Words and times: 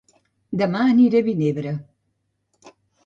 Dema 0.61 0.79
aniré 0.93 1.21
a 1.23 1.25
Vinebre 1.27 1.75